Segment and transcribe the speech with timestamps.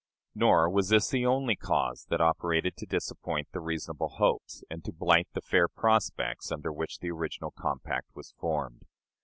[0.33, 4.91] Nor was this the only cause that operated to disappoint the reasonable hopes and to
[4.91, 8.81] blight the fair prospects under which the original compact was formed.